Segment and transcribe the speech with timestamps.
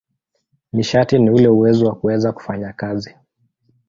[0.73, 3.15] Nishati ni ule uwezo wa kuweza kufanya kazi.